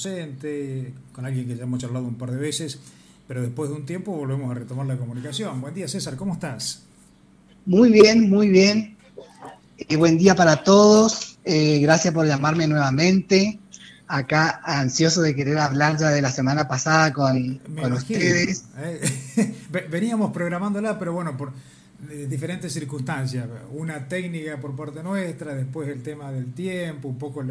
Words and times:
docente, 0.00 0.94
con 1.12 1.26
alguien 1.26 1.48
que 1.48 1.56
ya 1.56 1.64
hemos 1.64 1.80
charlado 1.80 2.06
un 2.06 2.14
par 2.14 2.30
de 2.30 2.36
veces, 2.36 2.78
pero 3.26 3.42
después 3.42 3.68
de 3.68 3.74
un 3.74 3.84
tiempo 3.84 4.12
volvemos 4.12 4.48
a 4.48 4.54
retomar 4.54 4.86
la 4.86 4.96
comunicación. 4.96 5.60
Buen 5.60 5.74
día, 5.74 5.88
César, 5.88 6.14
¿cómo 6.14 6.34
estás? 6.34 6.84
Muy 7.66 7.90
bien, 7.90 8.30
muy 8.30 8.48
bien. 8.48 8.96
Eh, 9.76 9.96
buen 9.96 10.16
día 10.16 10.36
para 10.36 10.62
todos. 10.62 11.40
Eh, 11.44 11.80
gracias 11.80 12.14
por 12.14 12.28
llamarme 12.28 12.68
nuevamente. 12.68 13.58
Acá 14.06 14.60
ansioso 14.62 15.20
de 15.20 15.34
querer 15.34 15.58
hablar 15.58 15.98
ya 15.98 16.10
de 16.10 16.22
la 16.22 16.30
semana 16.30 16.68
pasada 16.68 17.12
con, 17.12 17.58
con 17.58 17.92
ustedes. 17.92 18.66
Eh, 18.76 19.52
veníamos 19.90 20.30
programándola, 20.32 20.96
pero 20.96 21.12
bueno, 21.12 21.36
por 21.36 21.52
diferentes 22.28 22.72
circunstancias. 22.72 23.48
Una 23.72 24.08
técnica 24.08 24.58
por 24.60 24.76
parte 24.76 25.02
nuestra, 25.02 25.54
después 25.54 25.88
el 25.88 26.02
tema 26.02 26.30
del 26.30 26.52
tiempo, 26.52 27.08
un 27.08 27.18
poco 27.18 27.42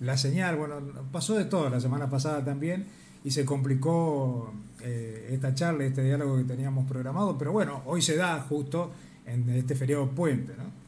la, 0.00 0.16
señal. 0.16 0.56
Bueno, 0.56 0.76
pasó 1.12 1.34
de 1.34 1.44
todo 1.44 1.68
la 1.68 1.80
semana 1.80 2.08
pasada 2.08 2.44
también 2.44 2.86
y 3.24 3.32
se 3.32 3.44
complicó 3.44 4.52
eh, 4.82 5.30
esta 5.32 5.54
charla, 5.54 5.84
este 5.84 6.04
diálogo 6.04 6.36
que 6.36 6.44
teníamos 6.44 6.86
programado, 6.86 7.36
pero 7.36 7.52
bueno, 7.52 7.82
hoy 7.86 8.00
se 8.00 8.16
da 8.16 8.40
justo 8.40 8.92
en 9.26 9.48
este 9.50 9.74
feriado 9.74 10.08
puente, 10.10 10.52
¿no? 10.56 10.86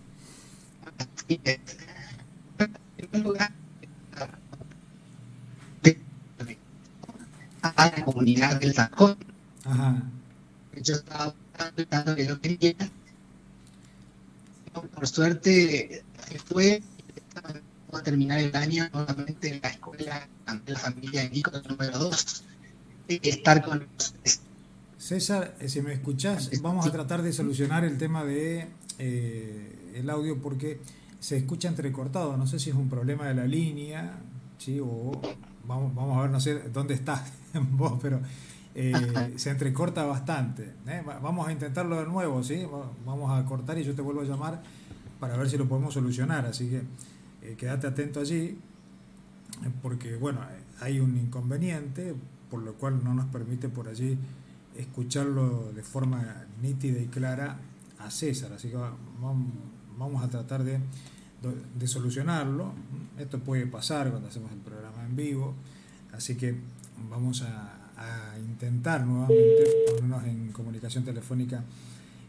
a 7.63 7.87
la 7.87 8.05
comunidad 8.05 8.61
del 8.61 8.73
Sajón. 8.73 9.17
Ajá. 9.65 10.03
Yo 10.81 10.95
estaba 10.95 11.35
que 12.15 12.27
yo 12.27 12.41
quería 12.41 12.75
por 14.83 15.07
suerte 15.07 16.05
se 16.29 16.39
fue 16.39 16.83
a 17.93 18.03
terminar 18.03 18.39
el 18.39 18.55
año 18.55 18.89
nuevamente 18.93 19.55
en 19.55 19.61
la 19.63 19.69
escuela 19.71 20.29
ante 20.47 20.73
la 20.73 20.79
familia 20.79 21.29
Nico 21.29 21.51
número 21.69 21.99
2 21.99 22.45
estar 23.09 23.65
con 23.65 23.87
César, 24.99 25.55
eh, 25.61 25.69
si 25.69 25.81
me 25.81 25.95
escuchás, 25.95 26.51
vamos 26.61 26.87
a 26.87 26.93
tratar 26.93 27.23
de 27.23 27.33
solucionar 27.33 27.85
el 27.85 27.97
tema 27.97 28.25
de 28.25 28.69
eh, 28.99 29.93
el 29.95 30.11
audio 30.11 30.43
porque 30.43 30.81
se 31.21 31.37
escucha 31.37 31.69
entrecortado. 31.69 32.37
No 32.37 32.47
sé 32.47 32.59
si 32.59 32.71
es 32.71 32.77
un 32.77 32.91
problema 32.91 33.27
de 33.27 33.35
la 33.35 33.47
línea, 33.47 34.19
¿sí? 34.59 34.79
o 34.81 35.13
vamos, 35.67 35.95
vamos 35.95 36.19
a 36.19 36.23
ver, 36.23 36.31
no 36.31 36.41
sé 36.41 36.59
dónde 36.73 36.95
está 36.95 37.25
vos, 37.71 37.99
pero 38.03 38.21
eh, 38.75 38.93
se 39.37 39.51
entrecorta 39.51 40.05
bastante. 40.05 40.75
¿eh? 40.87 41.03
Vamos 41.05 41.49
a 41.49 41.53
intentarlo 41.53 41.99
de 42.01 42.07
nuevo, 42.07 42.43
¿sí? 42.43 42.67
Vamos 43.07 43.31
a 43.31 43.45
cortar 43.45 43.79
y 43.79 43.85
yo 43.85 43.95
te 43.95 44.03
vuelvo 44.03 44.21
a 44.21 44.25
llamar 44.25 44.63
para 45.21 45.37
ver 45.37 45.49
si 45.49 45.57
lo 45.57 45.69
podemos 45.69 45.95
solucionar. 45.95 46.47
Así 46.47 46.69
que 46.69 46.83
eh, 47.43 47.55
quédate 47.57 47.87
atento 47.87 48.21
allí, 48.21 48.59
porque 49.83 50.17
bueno, 50.17 50.41
hay 50.81 51.01
un 51.01 51.17
inconveniente, 51.17 52.15
por 52.51 52.63
lo 52.63 52.75
cual 52.75 53.03
no 53.03 53.15
nos 53.15 53.27
permite 53.27 53.69
por 53.69 53.89
allí 53.89 54.19
escucharlo 54.77 55.73
de 55.73 55.83
forma 55.83 56.47
nítida 56.63 57.01
y 57.01 57.07
clara 57.07 57.59
a 57.99 58.11
César. 58.11 58.53
Así 58.53 58.69
que 58.69 58.77
vamos 59.99 60.23
a 60.23 60.29
tratar 60.29 60.65
de, 60.65 60.79
de 61.79 61.89
solucionarlo. 61.89 62.73
Esto 63.19 63.39
puede 63.41 63.67
pasar 63.67 64.11
cuando 64.11 64.29
hacemos 64.29 64.53
el 64.53 64.59
programa 64.59 65.05
en 65.05 65.17
vivo, 65.17 65.55
así 66.13 66.37
que 66.37 66.55
vamos 67.11 67.43
a 67.43 67.79
a 67.99 68.39
intentar 68.39 69.05
nuevamente 69.05 69.65
ponernos 69.87 70.25
en 70.25 70.53
comunicación 70.53 71.05
telefónica 71.05 71.65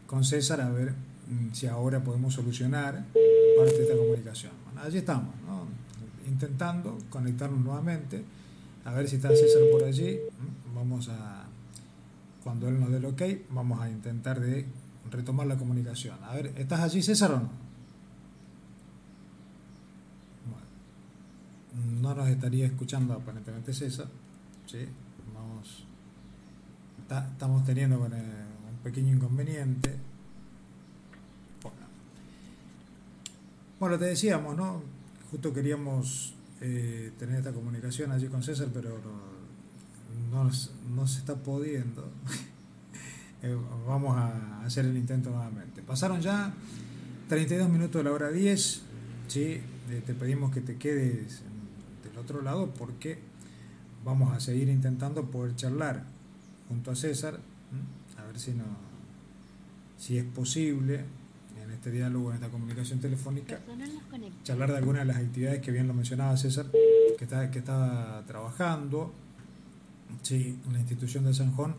con 0.06 0.24
César 0.24 0.60
a 0.60 0.68
ver 0.68 0.92
si 1.52 1.66
ahora 1.66 2.02
podemos 2.02 2.34
solucionar 2.34 3.04
parte 3.56 3.76
de 3.76 3.82
esta 3.82 3.96
comunicación. 3.96 4.52
Allí 4.76 4.98
estamos, 4.98 5.34
intentando 6.26 6.96
conectarnos 7.10 7.60
nuevamente, 7.60 8.24
a 8.84 8.94
ver 8.94 9.08
si 9.08 9.16
está 9.16 9.28
César 9.28 9.62
por 9.70 9.84
allí. 9.84 10.18
Vamos 10.74 11.08
a, 11.08 11.44
cuando 12.42 12.68
él 12.68 12.80
nos 12.80 12.90
dé 12.90 12.96
el 12.96 13.04
ok, 13.04 13.22
vamos 13.50 13.80
a 13.80 13.90
intentar 13.90 14.40
de 14.40 14.64
retomar 15.10 15.46
la 15.46 15.56
comunicación. 15.56 16.16
A 16.24 16.34
ver, 16.34 16.52
¿estás 16.56 16.80
allí 16.80 17.02
César 17.02 17.32
o 17.32 17.40
no? 17.40 17.50
No 22.00 22.14
nos 22.14 22.28
estaría 22.28 22.66
escuchando 22.66 23.14
aparentemente 23.14 23.72
César. 23.74 24.06
¿sí? 24.66 24.78
estamos 27.10 27.64
teniendo 27.64 27.98
un 28.00 28.10
pequeño 28.82 29.14
inconveniente. 29.14 30.09
Bueno. 33.80 33.98
te 33.98 34.04
decíamos, 34.04 34.56
¿no? 34.58 34.82
Justo 35.30 35.54
queríamos 35.54 36.34
eh, 36.60 37.12
tener 37.18 37.36
esta 37.36 37.52
comunicación 37.52 38.12
allí 38.12 38.26
con 38.26 38.42
César, 38.42 38.68
pero 38.74 39.00
no, 40.30 41.06
se 41.06 41.18
está 41.18 41.34
pudiendo. 41.36 42.08
Eh, 43.42 43.56
vamos 43.88 44.18
a 44.18 44.66
hacer 44.66 44.84
el 44.84 44.94
intento 44.98 45.30
nuevamente. 45.30 45.80
Pasaron 45.80 46.20
ya 46.20 46.52
32 47.30 47.70
minutos 47.70 47.94
de 47.94 48.04
la 48.04 48.12
hora 48.14 48.30
10. 48.30 48.82
¿sí? 49.28 49.62
te 50.04 50.12
pedimos 50.12 50.52
que 50.52 50.60
te 50.60 50.76
quedes 50.76 51.40
del 52.04 52.18
otro 52.18 52.42
lado 52.42 52.74
porque 52.74 53.18
vamos 54.04 54.36
a 54.36 54.40
seguir 54.40 54.68
intentando 54.68 55.30
poder 55.30 55.56
charlar 55.56 56.04
junto 56.68 56.90
a 56.90 56.96
César, 56.96 57.40
a 58.18 58.24
ver 58.26 58.38
si, 58.38 58.50
no, 58.50 58.64
si 59.96 60.18
es 60.18 60.24
posible 60.24 61.06
en 61.70 61.76
este 61.76 61.90
diálogo, 61.92 62.30
en 62.30 62.36
esta 62.36 62.48
comunicación 62.48 62.98
telefónica, 62.98 63.60
charlar 64.42 64.72
de 64.72 64.78
algunas 64.78 65.02
de 65.02 65.06
las 65.06 65.16
actividades 65.18 65.60
que 65.60 65.70
bien 65.70 65.86
lo 65.86 65.94
mencionaba 65.94 66.36
César, 66.36 66.66
que 67.16 67.24
está, 67.24 67.50
que 67.50 67.60
estaba 67.60 68.24
trabajando 68.26 69.12
sí, 70.22 70.58
en 70.66 70.72
la 70.72 70.80
institución 70.80 71.24
de 71.24 71.34
San 71.34 71.54
Juan 71.54 71.74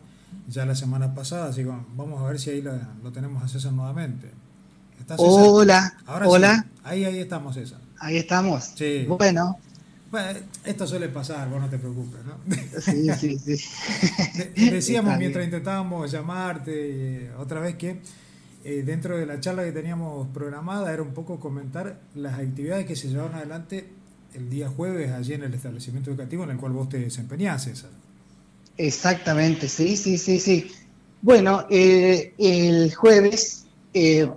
ya 0.48 0.64
la 0.64 0.74
semana 0.74 1.14
pasada, 1.14 1.50
así 1.50 1.62
que 1.62 1.70
vamos 1.94 2.22
a 2.22 2.26
ver 2.26 2.40
si 2.40 2.50
ahí 2.50 2.62
lo 2.62 3.12
tenemos 3.12 3.42
a 3.42 3.48
César 3.48 3.72
nuevamente. 3.72 4.30
Hola, 5.18 5.94
hola. 6.24 6.64
Ahí, 6.84 7.04
ahí 7.04 7.18
estamos, 7.18 7.54
César. 7.54 7.80
Ahí 7.98 8.16
estamos. 8.16 8.72
Sí. 8.74 9.04
Bueno, 9.06 9.58
bueno, 10.10 10.40
esto 10.64 10.86
suele 10.86 11.08
pasar, 11.08 11.50
vos 11.50 11.60
no 11.60 11.68
te 11.68 11.78
preocupes, 11.78 12.20
¿no? 12.24 12.38
Sí, 12.80 13.10
sí, 13.18 13.38
sí. 13.38 13.68
Decíamos 14.70 15.18
mientras 15.18 15.44
intentábamos 15.44 16.10
llamarte 16.10 16.72
eh, 17.24 17.30
otra 17.38 17.60
vez 17.60 17.76
que 17.76 18.00
eh, 18.64 18.82
dentro 18.84 19.16
de 19.16 19.26
la 19.26 19.40
charla 19.40 19.64
que 19.64 19.72
teníamos 19.72 20.28
programada 20.28 20.92
era 20.92 21.02
un 21.02 21.14
poco 21.14 21.40
comentar 21.40 22.00
las 22.14 22.38
actividades 22.38 22.86
que 22.86 22.96
se 22.96 23.08
llevaron 23.08 23.34
adelante 23.34 23.88
el 24.34 24.48
día 24.48 24.68
jueves 24.68 25.10
allí 25.12 25.34
en 25.34 25.42
el 25.42 25.54
establecimiento 25.54 26.10
educativo 26.10 26.44
en 26.44 26.50
el 26.50 26.56
cual 26.56 26.72
vos 26.72 26.88
te 26.88 26.98
desempeñás, 26.98 27.64
César. 27.64 27.90
Exactamente, 28.76 29.68
sí, 29.68 29.96
sí, 29.96 30.16
sí, 30.16 30.40
sí. 30.40 30.70
Bueno, 31.20 31.66
eh, 31.70 32.34
el 32.38 32.94
jueves 32.94 33.66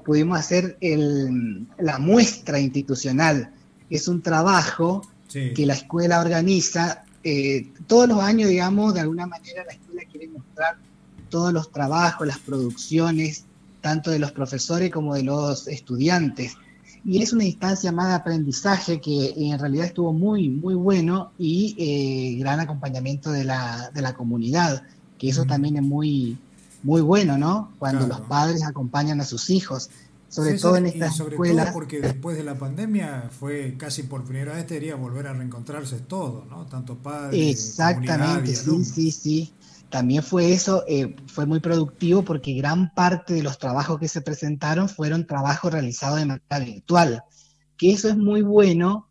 pudimos 0.03 0.37
hacer 0.37 0.77
el, 0.81 1.65
la 1.79 1.97
muestra 1.97 2.59
institucional. 2.59 3.51
Es 3.89 4.07
un 4.09 4.21
trabajo 4.21 5.01
que 5.53 5.65
la 5.65 5.73
escuela 5.73 6.21
organiza. 6.21 7.03
Eh, 7.23 7.71
todos 7.87 8.07
los 8.07 8.19
años, 8.19 8.49
digamos, 8.49 8.93
de 8.93 9.01
alguna 9.01 9.25
manera 9.25 9.63
la 9.65 9.73
escuela 9.73 10.03
quiere 10.09 10.27
mostrar 10.27 10.77
todos 11.29 11.51
los 11.51 11.71
trabajos, 11.71 12.27
las 12.27 12.39
producciones, 12.39 13.45
tanto 13.85 14.09
de 14.09 14.17
los 14.17 14.31
profesores 14.31 14.89
como 14.89 15.13
de 15.13 15.21
los 15.21 15.67
estudiantes. 15.67 16.57
Y 17.05 17.21
es 17.21 17.33
una 17.33 17.43
instancia 17.43 17.91
más 17.91 18.07
de 18.07 18.13
aprendizaje 18.15 18.99
que 18.99 19.31
en 19.37 19.59
realidad 19.59 19.85
estuvo 19.85 20.11
muy, 20.11 20.49
muy 20.49 20.73
bueno 20.73 21.33
y 21.37 21.75
eh, 21.77 22.39
gran 22.39 22.59
acompañamiento 22.59 23.31
de 23.31 23.43
la, 23.43 23.91
de 23.93 24.01
la 24.01 24.15
comunidad, 24.15 24.81
que 25.19 25.29
eso 25.29 25.45
también 25.45 25.77
es 25.77 25.83
muy, 25.83 26.35
muy 26.81 27.01
bueno, 27.01 27.37
¿no? 27.37 27.73
Cuando 27.77 28.07
los 28.07 28.21
padres 28.21 28.63
acompañan 28.63 29.21
a 29.21 29.23
sus 29.23 29.51
hijos 29.51 29.91
sobre 30.29 30.57
todo 30.57 30.77
en 30.77 30.87
esta 30.87 31.11
sobre 31.11 31.37
Todo 31.37 31.71
porque 31.71 32.01
después 32.01 32.35
de 32.35 32.43
la 32.43 32.55
pandemia 32.55 33.29
fue 33.39 33.75
casi 33.77 34.03
por 34.03 34.23
primera 34.23 34.55
vez 34.55 34.67
debería 34.67 34.95
volver 34.95 35.27
a 35.27 35.33
reencontrarse 35.33 35.99
todo, 35.99 36.43
¿no? 36.49 36.65
Tanto 36.65 36.95
padres, 36.95 37.51
Exactamente, 37.51 38.55
sí, 38.55 38.83
sí, 38.83 39.11
sí. 39.11 39.53
También 39.95 40.23
fue 40.23 40.51
eso, 40.51 40.83
eh, 40.89 41.15
fue 41.25 41.45
muy 41.45 41.61
productivo 41.61 42.21
porque 42.25 42.51
gran 42.51 42.93
parte 42.93 43.33
de 43.33 43.41
los 43.41 43.57
trabajos 43.57 43.97
que 43.97 44.09
se 44.09 44.19
presentaron 44.19 44.89
fueron 44.89 45.25
trabajos 45.25 45.71
realizados 45.71 46.19
de 46.19 46.25
manera 46.25 46.59
virtual, 46.59 47.23
que 47.77 47.93
eso 47.93 48.09
es 48.09 48.17
muy 48.17 48.41
bueno 48.41 49.07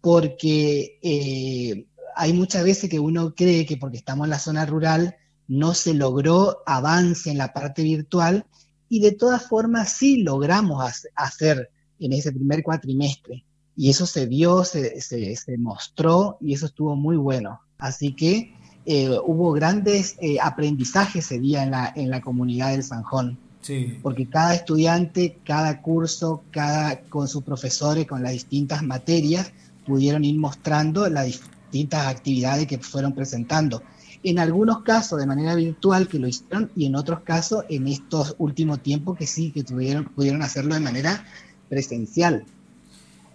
porque 0.00 0.98
eh, 1.02 1.86
hay 2.16 2.32
muchas 2.32 2.64
veces 2.64 2.88
que 2.88 2.98
uno 2.98 3.34
cree 3.34 3.66
que 3.66 3.76
porque 3.76 3.98
estamos 3.98 4.24
en 4.24 4.30
la 4.30 4.38
zona 4.38 4.64
rural 4.64 5.16
no 5.48 5.74
se 5.74 5.92
logró 5.92 6.62
avance 6.64 7.30
en 7.30 7.36
la 7.36 7.52
parte 7.52 7.82
virtual 7.82 8.46
y 8.88 9.00
de 9.00 9.12
todas 9.12 9.46
formas 9.46 9.92
sí 9.92 10.22
logramos 10.22 10.82
hacer 11.14 11.68
en 11.98 12.14
ese 12.14 12.32
primer 12.32 12.62
cuatrimestre. 12.62 13.44
Y 13.76 13.90
eso 13.90 14.06
se 14.06 14.24
vio, 14.24 14.64
se, 14.64 14.98
se, 15.02 15.58
mostró 15.58 16.38
y 16.40 16.54
eso 16.54 16.64
estuvo 16.64 16.96
muy 16.96 17.18
bueno. 17.18 17.60
Así 17.76 18.14
que 18.14 18.54
eh, 18.86 19.10
hubo 19.24 19.52
grandes 19.52 20.16
eh, 20.20 20.38
aprendizajes 20.40 21.26
ese 21.26 21.38
día 21.38 21.62
en 21.62 21.70
la, 21.70 21.92
en 21.94 22.10
la 22.10 22.20
comunidad 22.20 22.70
del 22.72 22.82
Sanjón. 22.82 23.38
Sí. 23.60 23.98
Porque 24.02 24.26
cada 24.26 24.54
estudiante, 24.54 25.38
cada 25.44 25.80
curso, 25.80 26.42
cada 26.50 27.00
con 27.02 27.28
sus 27.28 27.44
profesores, 27.44 28.06
con 28.06 28.22
las 28.22 28.32
distintas 28.32 28.82
materias, 28.82 29.52
pudieron 29.86 30.24
ir 30.24 30.36
mostrando 30.36 31.08
la, 31.08 31.24
distintas 31.72 32.06
actividades 32.06 32.66
que 32.66 32.78
fueron 32.78 33.14
presentando. 33.14 33.82
En 34.22 34.38
algunos 34.38 34.82
casos 34.82 35.18
de 35.18 35.26
manera 35.26 35.54
virtual 35.54 36.06
que 36.06 36.18
lo 36.18 36.28
hicieron 36.28 36.70
y 36.76 36.86
en 36.86 36.94
otros 36.94 37.20
casos 37.20 37.64
en 37.68 37.88
estos 37.88 38.36
últimos 38.38 38.82
tiempos 38.82 39.16
que 39.16 39.26
sí, 39.26 39.50
que 39.50 39.64
tuvieron, 39.64 40.04
pudieron 40.04 40.42
hacerlo 40.42 40.74
de 40.74 40.80
manera 40.80 41.24
presencial. 41.68 42.44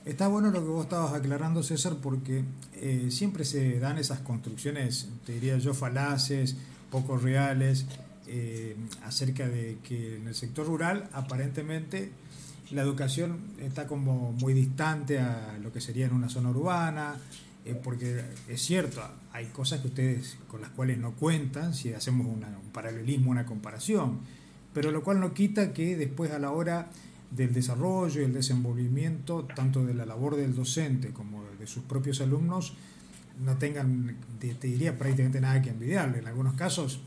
Está 0.08 0.30
bueno 0.30 0.52
lo 0.52 0.62
que 0.62 0.70
vos 0.70 0.86
estabas 0.86 1.14
aclarando, 1.14 1.64
César, 1.64 1.98
porque 2.02 2.46
eh, 2.76 3.10
siempre 3.12 3.44
se 3.44 3.78
dan 3.78 3.98
esas 3.98 4.20
construcciones, 4.20 5.10
te 5.26 5.34
diría 5.34 5.58
yo, 5.58 5.74
falaces, 5.74 6.56
poco 6.90 7.18
reales, 7.18 7.86
eh, 8.26 8.78
acerca 9.04 9.50
de 9.50 9.80
que 9.84 10.16
en 10.16 10.30
el 10.30 10.34
sector 10.34 10.66
rural 10.66 11.10
aparentemente 11.12 12.10
la 12.72 12.84
educación 12.84 13.38
está 13.60 13.86
como 13.86 14.32
muy 14.32 14.54
distante 14.54 15.20
a 15.20 15.58
lo 15.62 15.74
que 15.74 15.82
sería 15.82 16.06
en 16.06 16.14
una 16.14 16.30
zona 16.30 16.52
urbana, 16.52 17.16
eh, 17.66 17.76
porque 17.76 18.24
es 18.48 18.62
cierto, 18.62 19.02
hay 19.34 19.48
cosas 19.48 19.82
que 19.82 19.88
ustedes 19.88 20.38
con 20.48 20.62
las 20.62 20.70
cuales 20.70 21.00
no 21.00 21.16
cuentan 21.16 21.74
si 21.74 21.92
hacemos 21.92 22.28
un 22.28 22.46
paralelismo, 22.72 23.30
una 23.30 23.46
comparación, 23.46 24.20
pero 24.74 24.90
lo 24.92 25.04
cual 25.04 25.20
no 25.20 25.34
quita 25.34 25.74
que 25.74 25.98
después 25.98 26.32
a 26.32 26.40
la 26.40 26.52
hora 26.52 26.92
del 27.32 27.54
desarrollo 27.54 28.22
y 28.22 28.26
el 28.26 28.34
desenvolvimiento 28.34 29.44
tanto 29.44 29.86
de 29.86 29.94
la 29.94 30.06
labor 30.06 30.36
del 30.36 30.56
docente 30.56 31.10
como 31.10 31.44
de 31.60 31.68
sus 31.68 31.84
propios 31.84 32.22
alumnos 32.22 32.74
no 33.44 33.58
tengan, 33.58 34.16
te, 34.40 34.54
diría, 34.68 34.98
prácticamente 34.98 35.40
nada 35.40 35.62
que 35.62 35.70
envidiarle. 35.70 36.20
En 36.20 36.28
algunos 36.28 36.56
casos, 36.56 37.00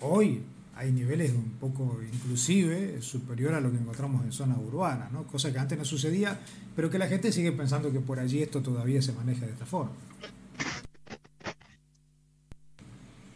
hoy 0.00 0.42
hay 0.74 0.92
niveles 0.92 1.32
un 1.32 1.52
poco 1.60 2.00
inclusive 2.12 3.00
superior 3.00 3.54
a 3.54 3.60
lo 3.60 3.70
que 3.70 3.78
encontramos 3.78 4.24
en 4.24 4.32
zonas 4.32 4.58
urbanas, 4.58 5.10
¿no? 5.12 5.26
cosa 5.26 5.52
que 5.52 5.58
antes 5.58 5.78
no 5.78 5.84
sucedía, 5.84 6.38
pero 6.74 6.90
que 6.90 6.98
la 6.98 7.06
gente 7.06 7.32
sigue 7.32 7.52
pensando 7.52 7.92
que 7.92 8.00
por 8.00 8.18
allí 8.18 8.42
esto 8.42 8.62
todavía 8.62 9.00
se 9.00 9.12
maneja 9.12 9.46
de 9.46 9.52
esta 9.52 9.64
forma. 9.64 9.92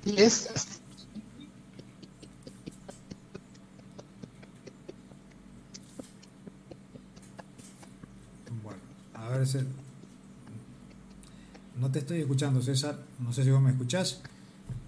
Es 0.04 0.48
Bueno, 8.62 8.80
no 11.80 11.90
te 11.90 12.00
estoy 12.00 12.20
escuchando, 12.20 12.62
César. 12.62 12.98
No 13.18 13.32
sé 13.32 13.44
si 13.44 13.50
vos 13.50 13.62
me 13.62 13.70
escuchás. 13.70 14.20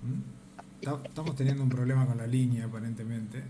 ¿Mm? 0.03 1.05
Estamos 1.05 1.37
teniendo 1.37 1.63
un 1.63 1.69
problema 1.69 2.07
con 2.07 2.19
la 2.19 2.27
línea, 2.27 2.67
aparentemente. 2.67 3.39
Eh, 3.39 3.45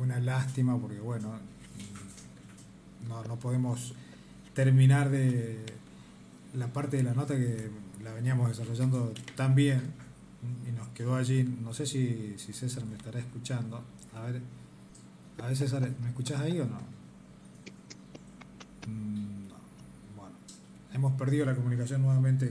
una 0.00 0.18
lástima 0.20 0.78
porque, 0.78 1.00
bueno, 1.00 1.38
no, 3.08 3.24
no 3.24 3.36
podemos 3.36 3.94
terminar 4.54 5.10
de 5.10 5.64
la 6.54 6.68
parte 6.68 6.96
de 6.96 7.02
la 7.02 7.12
nota 7.12 7.34
que 7.36 7.70
la 8.02 8.12
veníamos 8.14 8.48
desarrollando 8.48 9.12
tan 9.34 9.54
bien 9.54 9.82
y 10.66 10.72
nos 10.72 10.88
quedó 10.88 11.16
allí. 11.16 11.42
No 11.44 11.74
sé 11.74 11.86
si, 11.86 12.34
si 12.38 12.52
César 12.52 12.86
me 12.86 12.96
estará 12.96 13.18
escuchando. 13.18 13.82
A 14.14 14.22
ver, 14.22 14.40
a 15.42 15.46
ver 15.48 15.56
César, 15.56 15.90
¿me 16.00 16.08
escuchás 16.08 16.40
ahí 16.40 16.60
o 16.60 16.66
no? 16.66 16.95
Mm, 18.86 19.48
bueno, 20.16 20.34
hemos 20.92 21.12
perdido 21.18 21.46
la 21.46 21.54
comunicación 21.54 22.02
nuevamente 22.02 22.50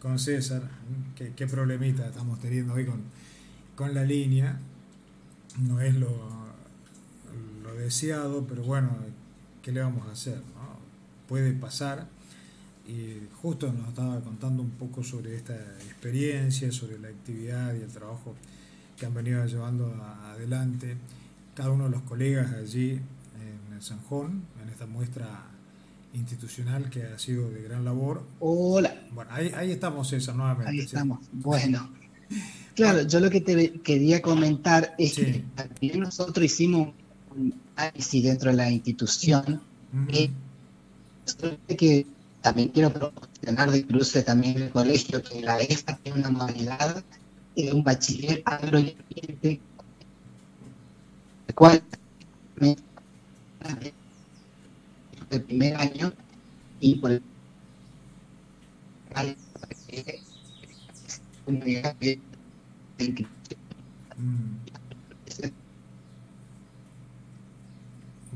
con 0.00 0.18
César, 0.18 0.62
qué, 1.14 1.46
problemita 1.46 2.06
estamos 2.08 2.40
teniendo 2.40 2.74
hoy 2.74 2.86
con, 2.86 3.02
con 3.76 3.94
la 3.94 4.04
línea. 4.04 4.58
No 5.60 5.80
es 5.80 5.94
lo, 5.94 6.08
lo, 7.62 7.74
deseado, 7.74 8.46
pero 8.46 8.62
bueno, 8.62 8.90
¿qué 9.62 9.72
le 9.72 9.80
vamos 9.80 10.06
a 10.08 10.12
hacer? 10.12 10.40
Puede 11.28 11.52
pasar. 11.52 12.08
Y 12.86 13.28
justo 13.40 13.72
nos 13.72 13.88
estaba 13.88 14.20
contando 14.20 14.62
un 14.62 14.70
poco 14.70 15.04
sobre 15.04 15.36
esta 15.36 15.54
experiencia, 15.54 16.72
sobre 16.72 16.98
la 16.98 17.08
actividad 17.08 17.74
y 17.74 17.82
el 17.82 17.88
trabajo 17.88 18.34
que 18.98 19.06
han 19.06 19.14
venido 19.14 19.44
llevando 19.46 19.94
adelante 20.24 20.96
cada 21.54 21.70
uno 21.70 21.84
de 21.84 21.90
los 21.90 22.02
colegas 22.02 22.52
allí 22.52 23.00
Sanjón, 23.82 24.44
en 24.62 24.68
esta 24.68 24.86
muestra 24.86 25.42
institucional 26.14 26.88
que 26.88 27.02
ha 27.02 27.18
sido 27.18 27.50
de 27.50 27.62
gran 27.62 27.84
labor. 27.84 28.22
Hola. 28.38 28.94
Bueno, 29.10 29.30
ahí, 29.32 29.72
estamos, 29.72 30.08
César, 30.08 30.36
nuevamente. 30.36 30.70
Ahí 30.70 30.80
estamos. 30.80 31.20
Bueno. 31.32 31.90
Claro, 32.74 33.02
yo 33.02 33.20
lo 33.20 33.28
que 33.28 33.42
te 33.42 33.80
quería 33.82 34.22
comentar 34.22 34.94
es 34.96 35.16
que 35.16 35.44
también 35.54 36.00
nosotros 36.00 36.46
hicimos 36.46 36.94
un 37.36 37.54
análisis 37.76 38.24
dentro 38.24 38.50
de 38.50 38.56
la 38.56 38.70
institución 38.70 39.60
eh, 40.08 40.30
que 41.76 42.06
también 42.40 42.70
quiero 42.70 42.90
promocionar 42.90 43.70
de 43.70 43.86
cruce 43.86 44.22
también 44.22 44.56
el 44.56 44.70
colegio 44.70 45.22
que 45.22 45.42
la 45.42 45.60
EFA 45.60 45.98
tiene 45.98 46.20
una 46.20 46.30
modalidad 46.30 47.04
de 47.54 47.72
un 47.74 47.84
bachiller 47.84 48.42
agroambiente 48.46 49.60
el 51.48 51.54
cual 51.54 51.82
el 55.30 55.42
primer 55.42 55.76
año 55.76 56.12
y 56.80 56.96
por 56.96 57.12
el. 57.12 57.22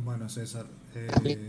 Bueno, 0.05 0.29
César, 0.29 0.67
eh, 0.95 1.47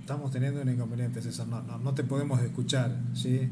estamos 0.00 0.30
teniendo 0.30 0.60
un 0.62 0.68
inconveniente, 0.68 1.22
César. 1.22 1.46
No, 1.46 1.62
no, 1.62 1.94
te 1.94 2.04
podemos 2.04 2.40
escuchar, 2.42 2.96
¿sí? 3.14 3.48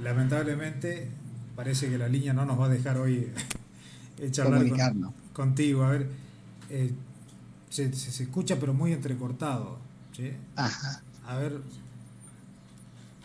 Lamentablemente, 0.00 1.08
parece 1.56 1.88
que 1.88 1.98
la 1.98 2.08
línea 2.08 2.32
no 2.32 2.44
nos 2.44 2.60
va 2.60 2.66
a 2.66 2.68
dejar 2.68 2.98
hoy 2.98 3.30
charlar 4.30 4.64
contigo. 5.32 5.84
A 5.84 5.90
ver, 5.90 6.08
eh, 6.72 6.92
se, 7.70 7.92
se, 7.92 8.22
escucha 8.22 8.58
pero 8.58 8.74
muy 8.74 8.92
entrecortado. 8.92 9.78
¿sí? 10.16 10.32
Ajá. 10.56 11.02
A 11.26 11.36
ver. 11.36 11.60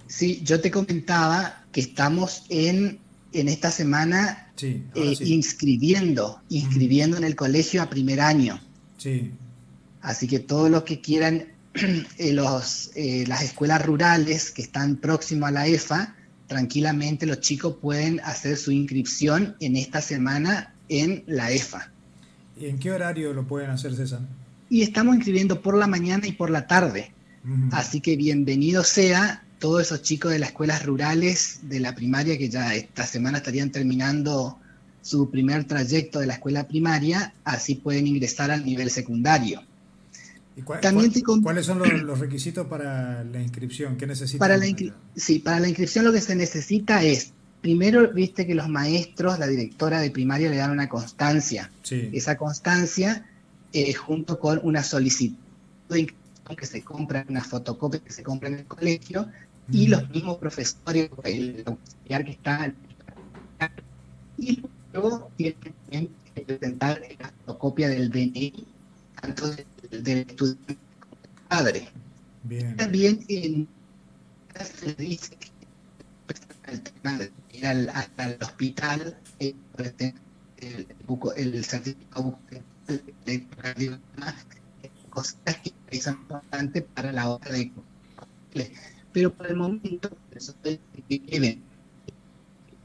Sí, 0.07 0.41
yo 0.43 0.61
te 0.61 0.71
comentaba 0.71 1.65
que 1.71 1.81
estamos 1.81 2.43
en, 2.49 2.99
en 3.33 3.49
esta 3.49 3.71
semana 3.71 4.51
eh, 4.61 5.17
inscribiendo, 5.19 6.41
inscribiendo 6.49 7.17
en 7.17 7.23
el 7.23 7.35
colegio 7.35 7.81
a 7.81 7.89
primer 7.89 8.21
año. 8.21 8.59
Sí. 8.97 9.31
Así 10.01 10.27
que 10.27 10.39
todos 10.39 10.69
los 10.69 10.83
que 10.83 11.01
quieran 11.01 11.47
eh, 12.17 12.33
los, 12.33 12.91
eh, 12.95 13.25
las 13.27 13.43
escuelas 13.43 13.85
rurales 13.85 14.51
que 14.51 14.61
están 14.61 14.97
próximas 14.97 15.49
a 15.49 15.51
la 15.51 15.67
EFA, 15.67 16.15
tranquilamente 16.47 17.25
los 17.25 17.41
chicos 17.41 17.75
pueden 17.81 18.21
hacer 18.21 18.57
su 18.57 18.71
inscripción 18.71 19.55
en 19.59 19.75
esta 19.75 20.01
semana 20.01 20.73
en 20.89 21.23
la 21.27 21.51
EFA. 21.51 21.91
¿Y 22.59 22.65
en 22.65 22.79
qué 22.79 22.91
horario 22.91 23.33
lo 23.33 23.45
pueden 23.45 23.69
hacer, 23.69 23.95
César? 23.95 24.21
Y 24.69 24.81
estamos 24.81 25.15
inscribiendo 25.15 25.61
por 25.61 25.77
la 25.77 25.87
mañana 25.87 26.27
y 26.27 26.31
por 26.31 26.49
la 26.49 26.67
tarde. 26.67 27.11
Así 27.71 28.01
que 28.01 28.17
bienvenido 28.17 28.83
sea 28.83 29.43
todos 29.59 29.83
esos 29.83 30.01
chicos 30.01 30.31
de 30.31 30.39
las 30.39 30.49
escuelas 30.49 30.85
rurales 30.85 31.61
de 31.63 31.79
la 31.79 31.95
primaria 31.95 32.37
que 32.37 32.49
ya 32.49 32.75
esta 32.75 33.05
semana 33.05 33.37
estarían 33.37 33.71
terminando 33.71 34.59
su 35.01 35.29
primer 35.29 35.63
trayecto 35.63 36.19
de 36.19 36.27
la 36.27 36.33
escuela 36.33 36.67
primaria, 36.67 37.33
así 37.45 37.75
pueden 37.75 38.05
ingresar 38.07 38.51
al 38.51 38.65
nivel 38.65 38.89
secundario. 38.89 39.61
También 40.81 41.13
¿Cuáles 41.41 41.65
son 41.65 41.79
los, 42.05 42.19
requisitos 42.19 42.67
para 42.67 43.23
la 43.23 43.41
inscripción? 43.41 43.95
¿Qué 43.95 44.07
necesitan? 44.07 44.39
Para 44.39 44.57
la 44.57 44.65
sí, 45.15 45.39
para 45.39 45.59
la 45.59 45.69
inscripción 45.69 46.03
lo 46.03 46.11
que 46.11 46.21
se 46.21 46.35
necesita 46.35 47.03
es 47.03 47.31
primero 47.61 48.11
viste 48.13 48.45
que 48.45 48.55
los 48.55 48.69
maestros, 48.69 49.39
la 49.39 49.47
directora 49.47 49.99
de 49.99 50.11
primaria 50.11 50.49
le 50.49 50.57
dan 50.57 50.71
una 50.71 50.89
constancia. 50.89 51.71
Esa 51.89 52.37
constancia, 52.37 53.25
eh, 53.73 53.93
junto 53.93 54.39
con 54.39 54.59
una 54.63 54.83
solicitud 54.83 55.37
que 56.57 56.65
se 56.65 56.81
compra, 56.81 57.25
una 57.27 57.43
fotocopia 57.43 57.99
que 57.99 58.11
se 58.11 58.23
compra 58.23 58.49
en 58.49 58.55
el 58.59 58.65
colegio, 58.65 59.27
y 59.69 59.87
los 59.87 60.09
mismos 60.09 60.37
profesores, 60.37 61.09
el 61.23 61.63
auxiliar 61.65 62.23
que 62.23 62.31
está. 62.31 62.73
Y 64.37 64.63
luego 64.93 65.29
tienen 65.35 66.09
que 66.35 66.41
presentar 66.41 67.01
la 67.19 67.29
fotocopia 67.45 67.89
del 67.89 68.09
DNI, 68.09 68.65
tanto 69.21 69.49
del, 69.49 69.65
estudiante 70.19 70.77
como 70.99 71.15
del 71.21 71.29
padre. 71.49 71.89
También 72.77 73.25
en, 73.27 73.67
se 74.63 74.93
dice 74.95 75.35
que 75.35 75.49
el 76.67 76.81
tema 76.81 77.17
de 77.17 77.31
ir 77.53 77.65
al, 77.65 77.89
hasta 77.89 78.29
el 78.31 78.43
hospital, 78.43 79.17
eh, 79.39 79.55
el, 79.77 80.17
el, 80.57 81.53
el 81.53 81.65
certificado 81.65 82.39
de 83.25 83.47
cosas 85.09 85.35
que 85.89 86.01
son 86.01 86.15
importantes 86.15 86.83
para 86.93 87.11
la 87.11 87.29
hora 87.29 87.51
de 87.51 87.71
pero 89.11 89.33
por 89.33 89.47
el 89.47 89.55
momento 89.55 90.09
eso 90.31 90.55
es 90.63 90.79
que 91.07 91.61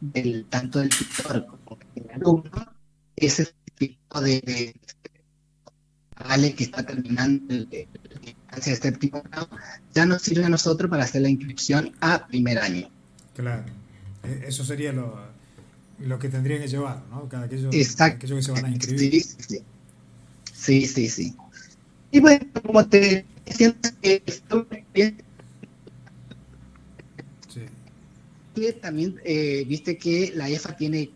del, 0.01 0.47
tanto 0.47 0.79
del 0.81 0.89
tutor 0.89 1.47
como 1.47 1.79
del 1.95 2.11
alumno 2.11 2.73
ese 3.17 3.45
certificado 3.45 4.25
de, 4.25 4.41
de 4.41 4.75
vale 6.29 6.55
que 6.55 6.65
está 6.65 6.85
terminando 6.85 7.55
el, 7.55 7.69
de 7.69 7.89
séptimo 8.77 9.23
grado, 9.23 9.49
ya 9.93 10.07
nos 10.07 10.23
sirve 10.23 10.45
a 10.45 10.49
nosotros 10.49 10.91
para 10.91 11.05
hacer 11.05 11.23
la 11.23 11.31
inscripción 11.31 11.93
a 12.01 12.27
primer 12.27 12.59
año. 12.59 12.91
Claro, 13.35 13.65
e, 14.23 14.45
eso 14.49 14.65
sería 14.65 14.93
lo, 14.93 15.19
lo 15.99 16.19
que 16.19 16.29
tendrían 16.29 16.61
que 16.61 16.69
llevar, 16.69 17.03
¿no? 17.11 17.29
Cada 17.29 17.45
aquello, 17.45 17.71
Exacto. 17.73 18.27
que 18.27 18.43
se 18.43 18.53
van 18.53 18.65
a 18.67 18.71
inscribir. 18.71 19.23
Sí, 19.23 19.35
sí, 19.39 19.65
sí. 20.53 20.87
sí, 20.87 21.09
sí, 21.09 21.37
Y 22.11 22.21
bueno, 22.21 22.47
como 22.63 22.87
te 22.87 23.25
decía, 23.47 23.75
sí. 27.49 28.73
también 28.81 29.21
eh, 29.25 29.65
viste 29.67 29.97
que 29.97 30.33
la 30.35 30.49
EFA 30.49 30.77
tiene, 30.77 31.11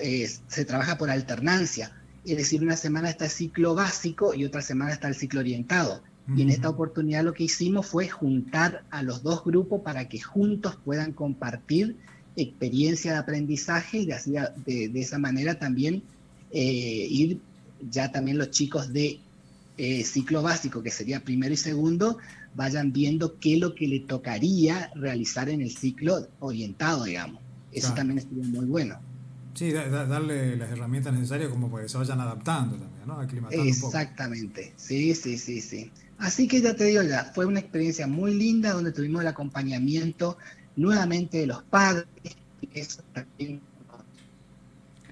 eh, 0.00 0.28
se 0.48 0.64
trabaja 0.64 0.96
por 0.98 1.10
alternancia, 1.10 1.92
es 2.24 2.36
decir, 2.36 2.62
una 2.62 2.76
semana 2.76 3.10
está 3.10 3.26
el 3.26 3.30
ciclo 3.30 3.74
básico 3.74 4.34
y 4.34 4.44
otra 4.44 4.62
semana 4.62 4.92
está 4.92 5.08
el 5.08 5.14
ciclo 5.14 5.40
orientado. 5.40 6.02
Y 6.36 6.42
en 6.42 6.50
esta 6.50 6.68
oportunidad 6.68 7.24
lo 7.24 7.32
que 7.32 7.44
hicimos 7.44 7.86
fue 7.86 8.08
juntar 8.08 8.84
a 8.90 9.02
los 9.02 9.22
dos 9.22 9.44
grupos 9.44 9.80
para 9.80 10.08
que 10.08 10.20
juntos 10.20 10.76
puedan 10.84 11.12
compartir 11.12 11.96
experiencia 12.36 13.12
de 13.12 13.18
aprendizaje 13.18 13.98
y 13.98 14.06
de, 14.06 14.88
de, 14.88 15.00
esa 15.00 15.18
manera 15.18 15.58
también 15.58 16.02
eh, 16.50 17.06
ir 17.10 17.40
ya 17.90 18.12
también 18.12 18.38
los 18.38 18.50
chicos 18.50 18.92
de 18.92 19.20
eh, 19.76 20.04
ciclo 20.04 20.42
básico, 20.42 20.82
que 20.82 20.90
sería 20.90 21.20
primero 21.20 21.54
y 21.54 21.56
segundo, 21.56 22.18
vayan 22.54 22.92
viendo 22.92 23.38
qué 23.38 23.54
es 23.54 23.60
lo 23.60 23.74
que 23.74 23.86
le 23.86 24.00
tocaría 24.00 24.90
realizar 24.94 25.48
en 25.48 25.60
el 25.60 25.70
ciclo 25.70 26.26
orientado, 26.40 27.04
digamos. 27.04 27.40
Eso 27.70 27.94
también 27.94 28.18
estuvo 28.18 28.42
muy 28.42 28.66
bueno. 28.66 28.98
Sí, 29.54 29.72
darle 29.72 30.56
las 30.56 30.70
herramientas 30.70 31.12
necesarias 31.12 31.50
como 31.50 31.70
para 31.70 31.84
que 31.84 31.88
se 31.88 31.98
vayan 31.98 32.20
adaptando 32.20 32.76
también, 32.76 33.06
¿no? 33.06 33.20
Aclimatando 33.20 33.64
Exactamente, 33.64 34.72
sí, 34.76 35.14
sí, 35.14 35.38
sí, 35.38 35.60
sí. 35.60 35.90
Así 36.18 36.48
que 36.48 36.60
ya 36.60 36.74
te 36.74 36.84
digo, 36.84 37.02
ya 37.02 37.24
fue 37.24 37.46
una 37.46 37.60
experiencia 37.60 38.06
muy 38.06 38.34
linda 38.34 38.72
donde 38.72 38.92
tuvimos 38.92 39.22
el 39.22 39.28
acompañamiento 39.28 40.36
nuevamente 40.76 41.38
de 41.38 41.46
los 41.46 41.62
padres, 41.62 42.06
y 42.60 42.78
eso 42.78 43.02
también 43.12 43.60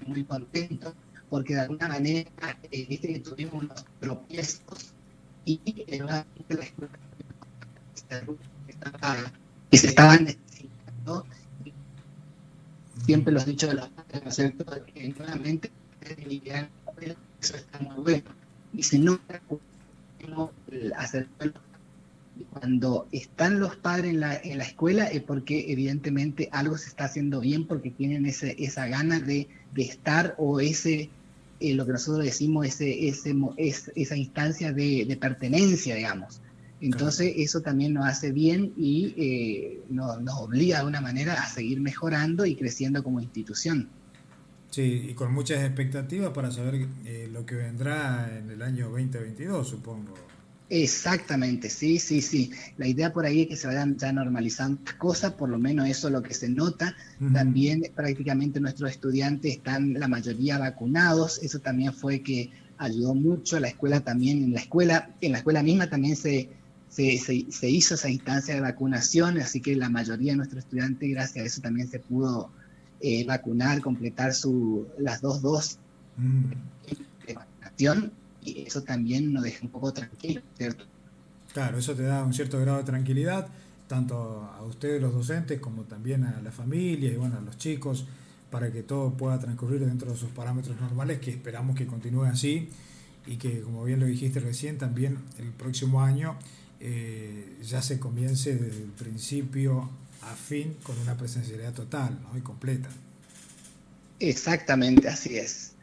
muy 0.05 0.23
contento, 0.23 0.93
porque 1.29 1.55
de 1.55 1.61
alguna 1.61 1.87
manera, 1.87 2.29
eh, 2.71 2.85
viste 2.87 3.07
que 3.07 3.19
tuvimos 3.19 3.63
unos 3.63 3.85
tropiezos 3.99 4.93
y 5.45 5.59
nuevamente 5.97 6.55
la 6.55 6.63
escuela 6.63 6.91
que 9.69 9.77
se 9.77 9.87
estaban 9.87 10.23
necesitando, 10.25 11.25
siempre 13.05 13.33
los 13.33 13.45
dichos 13.45 13.69
de 13.69 13.75
los 13.75 13.89
padres, 13.89 14.23
¿no 14.23 14.29
es 14.29 14.35
cierto?, 14.35 14.65
que 14.93 15.09
nuevamente 15.09 15.71
eso 17.41 17.55
está 17.55 17.79
muy 17.79 17.95
bueno. 18.03 18.23
Y 18.73 18.83
si 18.83 18.99
no, 18.99 19.19
hacer 19.27 19.41
cuando 22.51 23.07
están 23.11 23.59
los 23.59 23.75
padres 23.75 24.11
en 24.11 24.19
la, 24.19 24.35
en 24.35 24.57
la 24.57 24.63
escuela 24.63 25.05
es 25.05 25.21
porque 25.23 25.71
evidentemente 25.71 26.49
algo 26.51 26.77
se 26.77 26.89
está 26.89 27.05
haciendo 27.05 27.39
bien 27.39 27.65
porque 27.65 27.91
tienen 27.91 28.25
ese, 28.25 28.55
esa 28.59 28.87
gana 28.87 29.19
de, 29.19 29.47
de 29.73 29.81
estar 29.81 30.35
o 30.37 30.59
ese, 30.59 31.09
eh, 31.59 31.73
lo 31.73 31.85
que 31.85 31.93
nosotros 31.93 32.23
decimos, 32.23 32.65
ese, 32.65 33.07
ese, 33.07 33.35
es, 33.57 33.91
esa 33.95 34.15
instancia 34.15 34.71
de, 34.71 35.05
de, 35.07 35.17
pertenencia, 35.17 35.95
digamos. 35.95 36.41
Entonces 36.79 37.33
eso 37.37 37.61
también 37.61 37.93
nos 37.93 38.05
hace 38.05 38.31
bien 38.31 38.73
y 38.77 39.13
eh, 39.17 39.81
nos, 39.89 40.21
nos, 40.21 40.35
obliga 40.35 40.75
de 40.75 40.79
alguna 40.81 41.01
manera 41.01 41.33
a 41.33 41.47
seguir 41.47 41.81
mejorando 41.81 42.45
y 42.45 42.55
creciendo 42.55 43.03
como 43.03 43.19
institución. 43.19 43.89
Sí, 44.77 45.07
y 45.09 45.13
con 45.15 45.33
muchas 45.33 45.63
expectativas 45.63 46.29
para 46.33 46.51
saber 46.51 46.87
eh, 47.03 47.27
lo 47.33 47.47
que 47.47 47.55
vendrá 47.55 48.29
en 48.37 48.51
el 48.51 48.61
año 48.61 48.91
2022, 48.91 49.67
supongo. 49.67 50.13
Exactamente, 50.69 51.67
sí, 51.71 51.97
sí, 51.97 52.21
sí. 52.21 52.51
La 52.77 52.85
idea 52.85 53.11
por 53.11 53.25
ahí 53.25 53.41
es 53.41 53.47
que 53.47 53.55
se 53.55 53.65
vayan 53.65 53.97
ya 53.97 54.11
normalizando 54.11 54.79
las 54.85 54.93
cosas, 54.93 55.33
por 55.33 55.49
lo 55.49 55.57
menos 55.57 55.89
eso 55.89 56.09
es 56.09 56.13
lo 56.13 56.21
que 56.21 56.35
se 56.35 56.47
nota. 56.47 56.95
También 57.33 57.91
prácticamente 57.95 58.59
nuestros 58.59 58.91
estudiantes 58.91 59.53
están 59.53 59.95
la 59.95 60.07
mayoría 60.07 60.59
vacunados, 60.59 61.39
eso 61.41 61.57
también 61.57 61.91
fue 61.91 62.21
que 62.21 62.51
ayudó 62.77 63.15
mucho. 63.15 63.59
La 63.59 63.69
escuela 63.69 64.01
también, 64.01 64.43
en 64.43 64.53
la 64.53 64.59
escuela, 64.59 65.09
en 65.21 65.31
la 65.31 65.39
escuela 65.39 65.63
misma 65.63 65.89
también 65.89 66.15
se, 66.15 66.51
se, 66.87 67.17
se, 67.17 67.67
hizo 67.67 67.95
esa 67.95 68.11
instancia 68.11 68.53
de 68.53 68.61
vacunación, 68.61 69.39
así 69.39 69.59
que 69.59 69.75
la 69.75 69.89
mayoría 69.89 70.33
de 70.33 70.37
nuestros 70.37 70.65
estudiantes, 70.65 71.09
gracias 71.09 71.43
a 71.43 71.47
eso, 71.47 71.61
también 71.61 71.87
se 71.87 71.97
pudo 71.97 72.51
eh, 73.01 73.25
vacunar, 73.25 73.81
completar 73.81 74.33
su, 74.33 74.87
las 74.97 75.21
dos 75.21 75.41
dosis 75.41 75.79
de 77.27 77.33
vacunación 77.33 78.11
y 78.43 78.63
eso 78.65 78.81
también 78.81 79.33
nos 79.33 79.43
deja 79.43 79.59
un 79.63 79.71
poco 79.71 79.93
tranquilo, 79.93 80.41
¿cierto? 80.57 80.85
Claro, 81.53 81.77
eso 81.77 81.95
te 81.95 82.03
da 82.03 82.23
un 82.23 82.33
cierto 82.33 82.59
grado 82.59 82.79
de 82.79 82.83
tranquilidad, 82.83 83.47
tanto 83.87 84.49
a 84.55 84.63
ustedes 84.63 85.01
los 85.01 85.13
docentes 85.13 85.59
como 85.59 85.83
también 85.83 86.23
a 86.23 86.41
la 86.41 86.51
familia 86.51 87.11
y 87.11 87.15
bueno, 87.15 87.37
a 87.37 87.41
los 87.41 87.57
chicos, 87.57 88.05
para 88.49 88.71
que 88.71 88.83
todo 88.83 89.11
pueda 89.11 89.39
transcurrir 89.39 89.85
dentro 89.85 90.11
de 90.11 90.17
sus 90.17 90.29
parámetros 90.29 90.79
normales, 90.79 91.19
que 91.19 91.31
esperamos 91.31 91.75
que 91.75 91.85
continúe 91.85 92.23
así 92.23 92.69
y 93.25 93.37
que, 93.37 93.61
como 93.61 93.83
bien 93.83 93.99
lo 93.99 94.05
dijiste 94.05 94.39
recién, 94.39 94.77
también 94.77 95.17
el 95.37 95.49
próximo 95.51 96.01
año 96.01 96.35
eh, 96.79 97.57
ya 97.63 97.81
se 97.81 97.99
comience 97.99 98.55
desde 98.55 98.83
el 98.83 98.91
principio 98.91 99.89
a 100.21 100.35
fin 100.35 100.75
con 100.83 100.97
una 100.99 101.15
presencialidad 101.15 101.73
total 101.73 102.17
¿no? 102.21 102.37
y 102.37 102.41
completa. 102.41 102.89
Exactamente, 104.19 105.07
así 105.07 105.37
es. 105.37 105.73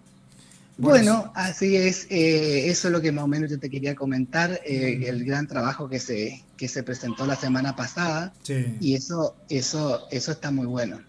Bueno, 0.76 1.31
así 1.37 1.76
es. 1.76 2.07
Eh, 2.11 2.69
eso 2.69 2.88
es 2.88 2.93
lo 2.93 3.00
que 3.00 3.12
más 3.12 3.25
o 3.25 3.29
menos 3.29 3.50
yo 3.50 3.61
te 3.61 3.71
quería 3.71 3.95
comentar. 3.95 4.61
Eh, 4.64 5.05
el 5.07 5.25
gran 5.25 5.47
trabajo 5.47 5.88
que 5.88 6.00
se, 6.00 6.43
que 6.57 6.67
se 6.67 6.83
presentó 6.83 7.26
la 7.26 7.37
semana 7.37 7.76
pasada. 7.76 8.33
Y 8.81 8.95
eso, 8.95 9.37
eso, 9.49 10.09
eso 10.11 10.33
está 10.33 10.50
muy 10.50 10.67
bueno. 10.67 11.00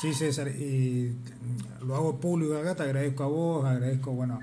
Sí, 0.00 0.14
César. 0.14 0.48
Y 0.48 1.12
lo 1.84 1.96
hago 1.96 2.18
público 2.18 2.56
acá. 2.56 2.74
Te 2.74 2.84
agradezco 2.84 3.24
a 3.24 3.26
vos, 3.26 3.66
agradezco 3.66 4.12
bueno, 4.12 4.40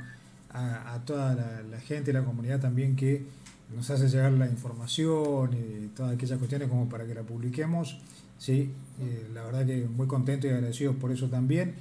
a, 0.52 1.00
toda 1.06 1.64
la, 1.70 1.80
gente 1.80 2.12
y 2.12 2.14
la 2.14 2.24
comunidad 2.24 2.60
también 2.60 2.96
que 2.96 3.26
nos 3.74 3.90
hace 3.90 4.08
llegar 4.08 4.32
la 4.34 4.48
información 4.48 5.52
y 5.54 5.88
todas 5.88 6.14
aquellas 6.14 6.38
cuestiones 6.38 6.68
como 6.68 6.88
para 6.90 7.06
que 7.06 7.14
la 7.14 7.24
publiquemos. 7.24 8.00
Sí, 8.38 8.72
eh, 9.02 9.28
la 9.34 9.44
verdad 9.44 9.66
que 9.66 9.88
muy 9.88 10.08
contento 10.08 10.48
y 10.48 10.52
agradecido 10.52 10.94
por 10.94 11.12
eso 11.12 11.30
también. 11.30 11.76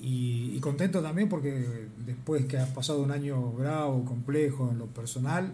Y, 0.00 0.58
contento 0.60 1.02
también 1.02 1.28
porque 1.28 1.88
después 2.04 2.44
que 2.46 2.58
has 2.58 2.68
pasado 2.70 3.02
un 3.02 3.10
año 3.10 3.52
bravo, 3.52 4.04
complejo 4.04 4.70
en 4.70 4.78
lo 4.78 4.86
personal, 4.86 5.52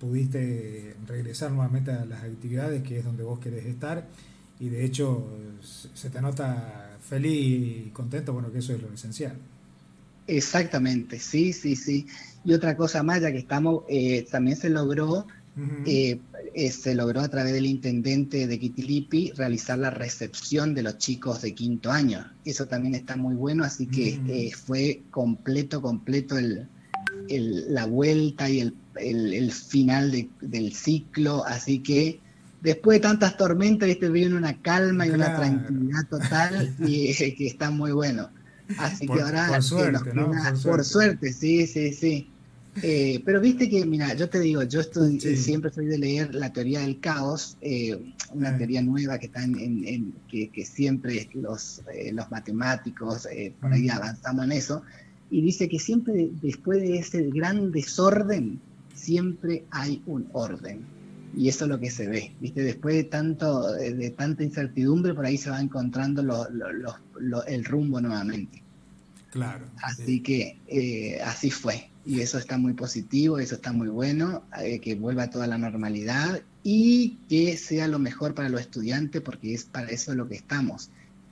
pudiste 0.00 0.96
regresar 1.06 1.52
nuevamente 1.52 1.92
a 1.92 2.04
las 2.04 2.22
actividades 2.24 2.82
que 2.82 2.98
es 2.98 3.04
donde 3.04 3.22
vos 3.22 3.38
querés 3.38 3.64
estar 3.66 4.06
y 4.58 4.68
de 4.68 4.84
hecho 4.84 5.26
se 5.62 6.10
te 6.10 6.20
nota 6.20 6.98
feliz 7.00 7.86
y 7.86 7.90
contento, 7.90 8.32
bueno, 8.32 8.50
que 8.50 8.58
eso 8.58 8.74
es 8.74 8.82
lo 8.82 8.92
esencial. 8.92 9.36
Exactamente, 10.26 11.20
sí, 11.20 11.52
sí, 11.52 11.76
sí. 11.76 12.06
Y 12.46 12.54
otra 12.54 12.76
cosa 12.76 13.02
más, 13.02 13.20
ya 13.20 13.32
que 13.32 13.38
estamos, 13.38 13.82
eh, 13.88 14.24
también 14.30 14.56
se 14.56 14.70
logró 14.70 15.26
eh, 15.86 16.20
eh, 16.54 16.70
se 16.70 16.94
logró 16.94 17.22
a 17.22 17.28
través 17.28 17.54
del 17.54 17.64
intendente 17.64 18.46
de 18.46 18.58
Quitilipi 18.58 19.32
realizar 19.32 19.78
la 19.78 19.88
recepción 19.90 20.74
de 20.74 20.82
los 20.82 20.98
chicos 20.98 21.42
de 21.42 21.54
quinto 21.54 21.90
año. 21.90 22.30
Eso 22.44 22.66
también 22.66 22.94
está 22.94 23.16
muy 23.16 23.34
bueno, 23.34 23.64
así 23.64 23.86
que 23.86 24.52
fue 24.54 25.02
completo, 25.10 25.80
completo 25.80 26.36
el, 26.38 26.68
la 27.28 27.86
vuelta 27.86 28.48
y 28.48 28.60
el, 28.60 29.52
final 29.52 30.28
del 30.40 30.72
ciclo, 30.72 31.44
así 31.46 31.80
que 31.80 32.20
después 32.60 32.98
de 32.98 33.00
tantas 33.00 33.36
tormentas, 33.36 33.88
este 33.88 34.08
viene 34.08 34.36
una 34.36 34.60
calma 34.60 35.06
y 35.06 35.10
una 35.10 35.36
tranquilidad 35.36 36.06
total 36.08 36.74
y 36.86 37.12
que 37.14 37.46
está 37.46 37.70
muy 37.70 37.92
bueno. 37.92 38.28
Así 38.78 39.06
que 39.06 39.20
ahora... 39.20 39.48
Por 39.48 39.62
suerte, 39.62 40.12
por 40.62 40.84
suerte, 40.84 41.32
sí, 41.32 41.66
sí, 41.66 41.92
sí. 41.92 42.30
Eh, 42.82 43.22
pero 43.24 43.40
viste 43.40 43.68
que, 43.68 43.84
mira, 43.86 44.14
yo 44.14 44.28
te 44.28 44.38
digo, 44.40 44.62
yo 44.64 44.80
estoy, 44.80 45.18
siempre 45.20 45.70
soy 45.72 45.86
de 45.86 45.98
leer 45.98 46.34
la 46.34 46.52
teoría 46.52 46.80
del 46.80 47.00
caos, 47.00 47.56
eh, 47.60 48.12
una 48.32 48.50
ah. 48.50 48.58
teoría 48.58 48.82
nueva 48.82 49.18
que 49.18 49.26
está 49.26 49.42
en, 49.44 50.14
que, 50.28 50.64
siempre 50.64 51.28
los, 51.34 51.82
eh, 51.92 52.12
los 52.12 52.30
matemáticos 52.30 53.28
por 53.60 53.72
ahí 53.72 53.88
avanzamos 53.88 54.44
en 54.44 54.52
eso, 54.52 54.82
y 55.30 55.40
dice 55.42 55.68
que 55.68 55.78
siempre 55.78 56.30
después 56.42 56.80
de 56.80 56.98
ese 56.98 57.22
gran 57.30 57.72
desorden, 57.72 58.60
siempre 58.94 59.64
hay 59.70 60.02
un 60.06 60.28
orden. 60.32 60.80
Y 61.36 61.48
eso 61.48 61.64
es 61.64 61.70
lo 61.70 61.78
que 61.78 61.90
se 61.90 62.06
ve, 62.06 62.32
¿viste? 62.40 62.62
Después 62.62 62.94
de, 62.94 63.04
tanto, 63.04 63.72
de 63.72 64.10
tanta 64.10 64.42
incertidumbre, 64.42 65.12
por 65.12 65.26
ahí 65.26 65.36
se 65.36 65.50
va 65.50 65.60
encontrando 65.60 66.22
el 67.46 67.64
rumbo 67.64 68.00
nuevamente. 68.00 68.62
Claro. 69.32 69.66
Así 69.82 70.20
que 70.22 71.20
así 71.22 71.50
fue 71.50 71.90
y 72.06 72.20
eso 72.20 72.38
está 72.38 72.56
muy 72.56 72.72
positivo, 72.72 73.38
eso 73.40 73.56
está 73.56 73.72
muy 73.72 73.88
bueno, 73.88 74.44
eh, 74.62 74.78
que 74.78 74.94
vuelva 74.94 75.28
toda 75.28 75.48
la 75.48 75.58
normalidad 75.58 76.40
y 76.62 77.16
que 77.28 77.56
sea 77.56 77.88
lo 77.88 77.98
mejor 77.98 78.32
para 78.32 78.48
los 78.48 78.60
estudiantes, 78.60 79.20
porque 79.22 79.54
es 79.54 79.64
para 79.64 79.88
eso 79.88 80.14
lo 80.14 80.28
que 80.28 80.36
estamos. 80.36 80.90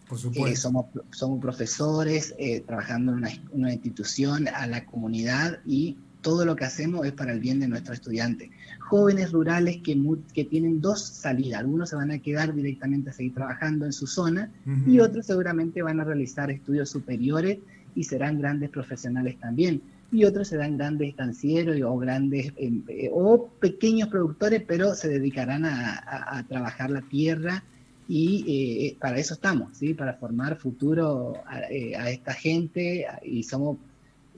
Por 0.09 0.19
supuesto. 0.19 0.49
Eh, 0.49 0.57
somos, 0.57 0.87
somos 1.13 1.41
profesores 1.41 2.35
eh, 2.39 2.61
trabajando 2.67 3.13
en 3.13 3.25
una, 3.53 3.73
institución, 3.73 4.49
a 4.49 4.67
la 4.67 4.85
comunidad 4.85 5.61
y 5.65 5.97
todo 6.23 6.45
lo 6.45 6.57
que 6.57 6.65
hacemos 6.65 7.07
es 7.07 7.13
para 7.13 7.33
el 7.33 7.39
bien 7.39 7.61
de 7.61 7.69
nuestros 7.69 7.99
estudiantes. 7.99 8.51
Jóvenes 8.81 9.31
rurales 9.31 9.77
que, 9.77 9.97
que 10.33 10.45
tienen 10.45 10.81
dos 10.81 11.05
salidas, 11.05 11.61
algunos 11.61 11.91
se 11.91 11.97
van 11.97 12.11
a 12.11 12.19
quedar 12.19 12.53
directamente 12.53 13.11
a 13.11 13.13
seguir 13.13 13.35
trabajando 13.35 13.87
en 13.87 13.93
su 13.93 14.07
zona 14.07 14.51
y 14.87 14.99
otros 15.01 15.27
seguramente 15.27 15.83
van 15.83 16.01
a 16.01 16.05
realizar 16.05 16.51
estudios 16.51 16.91
superiores 16.91 17.59
y 17.95 18.05
serán 18.05 18.39
grandes 18.39 18.71
profesionales 18.71 19.39
también. 19.39 19.83
Y 20.15 20.25
otros 20.25 20.49
serán 20.49 20.79
grandes 20.79 21.09
estancieros 21.09 21.77
o 21.83 21.99
grandes 21.99 22.53
em, 22.57 22.83
eh, 22.89 23.11
o 23.13 23.49
pequeños 23.61 24.09
productores, 24.09 24.63
pero 24.67 24.95
se 24.95 25.09
dedicarán 25.09 25.65
a, 25.65 26.45
trabajar 26.49 26.91
la 26.91 27.03
tierra 27.03 27.65
y 28.07 28.45
eh, 28.47 28.97
para 29.01 29.19
eso 29.19 29.35
estamos, 29.35 29.77
¿sí? 29.77 29.95
para 29.95 30.15
formar 30.15 30.57
futuro 30.57 31.35
a, 31.47 31.61
eh, 31.71 31.97
a 31.97 32.11
esta 32.11 32.33
gente 32.33 33.07
y 33.23 33.43
somos 33.43 33.79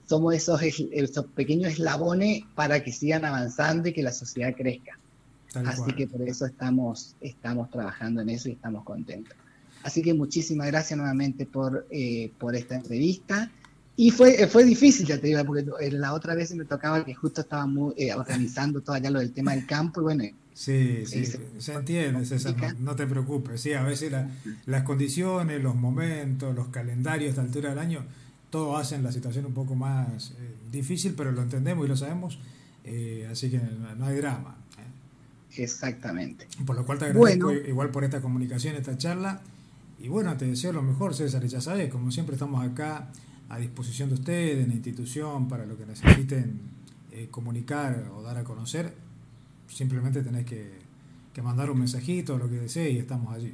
somos 0.07 0.33
esos, 0.33 0.61
esos 0.63 1.25
pequeños 1.27 1.73
eslabones 1.73 2.43
para 2.55 2.81
que 2.83 2.91
sigan 2.91 3.25
avanzando 3.25 3.89
y 3.89 3.93
que 3.93 4.01
la 4.01 4.13
sociedad 4.13 4.53
crezca. 4.55 4.97
Así 5.65 5.91
que 5.93 6.07
por 6.07 6.21
eso 6.21 6.45
estamos, 6.45 7.15
estamos 7.19 7.69
trabajando 7.69 8.21
en 8.21 8.29
eso 8.29 8.49
y 8.49 8.53
estamos 8.53 8.83
contentos. 8.83 9.35
Así 9.83 10.01
que 10.01 10.13
muchísimas 10.13 10.67
gracias 10.67 10.97
nuevamente 10.97 11.45
por, 11.45 11.87
eh, 11.89 12.31
por 12.37 12.55
esta 12.55 12.75
entrevista. 12.75 13.51
Y 13.97 14.11
fue, 14.11 14.47
fue 14.47 14.63
difícil, 14.63 15.05
ya 15.05 15.19
te 15.19 15.27
digo, 15.27 15.43
porque 15.43 15.65
la 15.91 16.13
otra 16.13 16.35
vez 16.35 16.53
me 16.53 16.65
tocaba 16.65 17.03
que 17.03 17.13
justo 17.13 17.41
estaba 17.41 17.65
muy, 17.65 17.93
eh, 17.97 18.13
organizando 18.13 18.79
todo 18.81 18.95
allá 18.95 19.09
lo 19.09 19.19
del 19.19 19.33
tema 19.33 19.53
del 19.53 19.65
campo 19.65 20.01
y 20.01 20.03
bueno. 20.03 20.23
Sí, 20.53 21.03
sí, 21.05 21.25
se, 21.25 21.73
entiende, 21.73 22.25
César, 22.25 22.55
no, 22.79 22.95
te 22.95 23.05
preocupes. 23.05 23.61
Sí, 23.61 23.73
a 23.73 23.83
veces 23.83 24.11
las 24.65 24.83
condiciones, 24.83 25.61
los 25.61 25.75
momentos, 25.75 26.55
los 26.55 26.69
calendarios 26.69 27.31
esta 27.31 27.41
altura 27.41 27.69
del 27.69 27.79
año 27.79 28.05
todo 28.49 28.77
hacen 28.77 29.03
la 29.03 29.11
situación 29.11 29.45
un 29.45 29.53
poco 29.53 29.75
más 29.75 30.31
eh, 30.31 30.55
difícil, 30.71 31.13
pero 31.15 31.31
lo 31.31 31.41
entendemos 31.41 31.85
y 31.85 31.89
lo 31.89 31.97
sabemos, 31.97 32.39
eh, 32.83 33.27
así 33.31 33.49
que 33.49 33.59
no, 33.59 34.05
hay 34.05 34.17
drama. 34.17 34.55
¿eh? 34.77 35.61
Exactamente. 35.61 36.47
Por 36.65 36.75
lo 36.75 36.85
cual 36.85 36.99
te 36.99 37.05
agradezco 37.05 37.51
igual 37.51 37.89
por 37.89 38.03
esta 38.03 38.21
comunicación, 38.21 38.75
esta 38.75 38.97
charla. 38.97 39.41
Y 39.99 40.09
bueno, 40.09 40.37
te 40.37 40.45
deseo 40.45 40.73
lo 40.73 40.83
mejor, 40.83 41.15
César, 41.15 41.43
y 41.43 41.49
ya 41.49 41.59
sabes, 41.59 41.91
como 41.91 42.11
siempre 42.11 42.35
estamos 42.35 42.63
acá 42.63 43.09
a 43.49 43.57
disposición 43.57 44.09
de 44.09 44.15
ustedes, 44.15 44.63
en 44.63 44.69
la 44.69 44.75
institución, 44.75 45.47
para 45.47 45.65
lo 45.65 45.77
que 45.77 45.85
necesiten 45.85 46.59
comunicar 47.31 48.11
o 48.15 48.21
dar 48.21 48.37
a 48.37 48.43
conocer. 48.43 48.93
Simplemente 49.67 50.21
tenés 50.21 50.45
que, 50.45 50.71
que 51.33 51.41
mandar 51.41 51.71
un 51.71 51.79
mensajito, 51.79 52.37
lo 52.37 52.49
que 52.49 52.57
desees, 52.57 52.93
y 52.93 52.99
estamos 52.99 53.33
allí. 53.33 53.53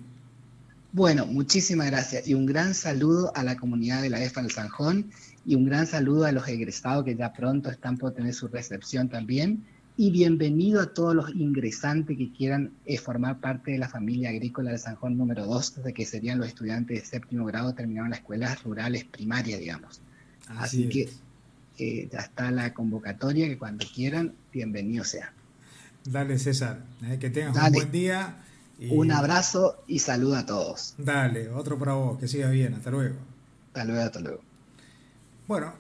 Bueno, 0.94 1.26
muchísimas 1.26 1.88
gracias 1.88 2.28
y 2.28 2.36
un 2.36 2.46
gran 2.46 2.76
saludo 2.76 3.32
a 3.36 3.44
la 3.44 3.58
comunidad 3.58 4.02
de 4.04 4.12
la 4.12 4.24
EFA 4.24 4.44
del 4.44 4.52
Sanjón 4.52 5.10
y 5.44 5.56
un 5.56 5.66
gran 5.66 5.88
saludo 5.88 6.26
a 6.26 6.32
los 6.32 6.48
egresados 6.48 7.04
que 7.04 7.16
ya 7.16 7.34
pronto 7.34 7.72
están 7.72 7.98
por 7.98 8.14
tener 8.14 8.34
su 8.36 8.48
recepción 8.48 9.10
también 9.10 9.66
y 9.96 10.10
bienvenido 10.10 10.82
a 10.82 10.94
todos 10.94 11.14
los 11.14 11.36
ingresantes 11.36 12.18
que 12.18 12.32
quieran 12.32 12.72
eh, 12.86 12.98
formar 12.98 13.40
parte 13.40 13.72
de 13.72 13.78
la 13.78 13.88
familia 13.88 14.30
agrícola 14.30 14.72
del 14.72 14.80
Sanjón 14.80 15.18
número 15.18 15.46
2, 15.46 15.84
de 15.84 15.94
que 15.94 16.06
serían 16.06 16.40
los 16.40 16.48
estudiantes 16.48 17.00
de 17.00 17.06
séptimo 17.06 17.46
grado 17.46 17.74
terminaron 17.74 18.10
las 18.10 18.20
escuelas 18.20 18.64
rurales 18.64 19.04
primarias, 19.06 19.60
digamos. 19.60 20.02
Así, 20.48 20.90
que 20.90 21.10
eh, 21.78 22.10
ya 22.12 22.20
está 22.20 22.50
la 22.52 22.74
convocatoria, 22.74 23.48
que 23.48 23.58
cuando 23.58 23.86
quieran, 23.94 24.34
bienvenido 24.52 25.04
sea. 25.04 25.32
Dale 26.06 26.40
César, 26.40 26.84
eh, 27.04 27.18
que 27.20 27.30
tengas 27.30 27.56
un 27.56 27.74
buen 27.74 27.92
día 27.92 28.38
un 28.90 29.12
abrazo 29.12 29.84
y 29.88 30.00
saludo 30.00 30.36
a 30.36 30.46
todos. 30.46 30.96
Dale, 30.98 31.50
otro 31.50 31.78
para 31.78 31.94
vos, 31.94 32.20
que 32.20 32.28
siga 32.28 32.50
bien, 32.50 32.74
hasta 32.74 32.90
luego. 32.90 33.16
Hasta 33.68 33.86
luego, 33.86 34.02
hasta 34.02 34.20
luego. 34.20 34.42
Bueno, 35.48 35.74